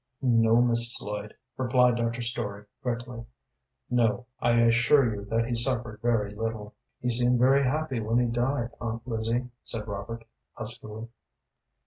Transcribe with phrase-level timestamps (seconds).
[0.23, 0.99] "No, Mrs.
[0.99, 2.23] Lloyd," replied Dr.
[2.23, 3.23] Story, quickly.
[3.87, 8.25] "No, I assure you that he suffered very little." "He seemed very happy when he
[8.25, 11.07] died, Aunt Lizzie," said Robert, huskily.